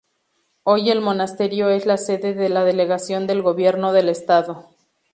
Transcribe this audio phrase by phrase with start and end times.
[0.63, 4.65] Hoy el monasterio es la sede de la delegación del Gobierno del Estado.